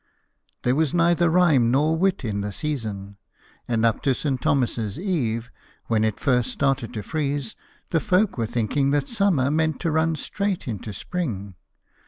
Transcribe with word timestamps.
There 0.63 0.73
was 0.73 0.95
neither 0.95 1.29
rhyme 1.29 1.69
nor 1.69 1.95
wit 1.95 2.25
in 2.25 2.41
the 2.41 2.51
season; 2.51 3.17
and 3.67 3.85
up 3.85 4.01
to 4.01 4.15
St. 4.15 4.41
Thomas's 4.41 4.97
eve, 4.99 5.51
when 5.85 6.03
it 6.03 6.19
first 6.19 6.49
started 6.49 6.91
to 6.95 7.03
freeze, 7.03 7.55
the 7.91 7.99
folk 7.99 8.35
were 8.35 8.47
thinking 8.47 8.89
that 8.89 9.07
summer 9.07 9.51
meant 9.51 9.79
to 9.81 9.91
run 9.91 10.15
straight 10.15 10.67
into 10.67 10.91
spring. 10.91 11.53